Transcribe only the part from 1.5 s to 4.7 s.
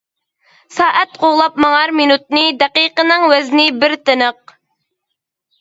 ماڭار مىنۇتنى، دەقىقىنىڭ ۋەزنى بىر تىنىق.